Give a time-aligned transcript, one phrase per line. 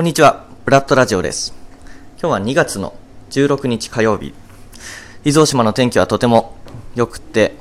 [0.00, 1.52] こんにちは、ブラッドラジオです。
[2.18, 2.94] 今日は2月の
[3.28, 4.32] 16日火曜日。
[5.26, 6.56] 伊豆大島の天気はとても
[6.94, 7.52] 良くて、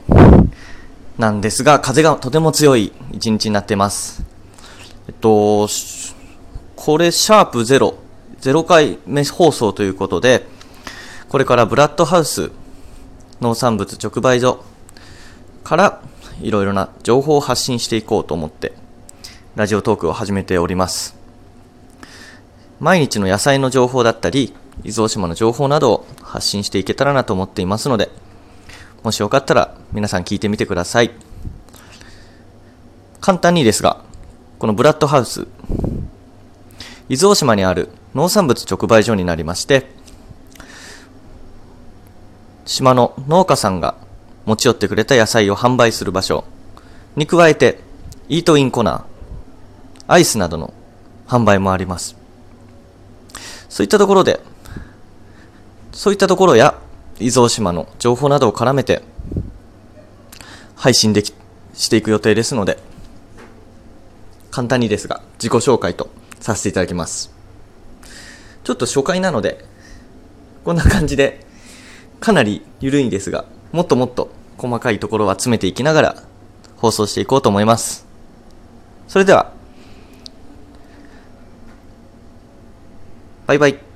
[1.18, 4.24] なんですが、風がとても強い一日になっています。
[5.10, 5.68] えっと、
[6.78, 7.96] これ、シャープ0、
[8.40, 10.48] 0回目放送ということで、
[11.28, 12.52] これからブラッドハウス
[13.42, 14.64] 農産物直売所
[15.66, 16.02] から
[16.42, 18.72] いろいろな情報を発信していこうと思って、
[19.58, 21.19] ラジオトークを始めております。
[22.80, 28.10] 毎日の野菜の情報だったり、伊豆大島の情報などを発信していけたらなと思っていますので、
[29.04, 31.12] もしよかったら皆さん聞いてみてください。
[33.20, 34.02] 簡単にですが、
[34.60, 35.48] このブラッドハウス、
[37.10, 39.88] 伊豆大島にある農産物直売所になりまして、
[42.66, 43.96] 島の農家さんが
[44.46, 46.46] 持ち寄ってくれた野菜を販売する場所
[47.16, 47.80] に加えて、
[48.30, 49.04] イートインコーナー、
[50.08, 50.74] アイスなどの
[51.28, 52.19] 販売もあります。
[53.70, 54.42] そういったところで、
[55.92, 56.76] そういったところや、
[57.20, 59.04] 伊豆大島の情報などを絡めて、
[60.76, 61.34] 配信でき、
[61.74, 62.80] していく予定ですので、
[64.52, 67.32] 簡単にですが、自己紹介とさせていただきます。
[68.64, 69.64] ちょっと初回なので、
[70.66, 71.46] こんな感じで、
[72.20, 76.24] かなり緩いんですが、もっともっと細かいところを集めていきながら、
[76.78, 78.06] 放送していこうと思います。
[79.08, 79.54] それでは、
[83.50, 83.89] バイバイ。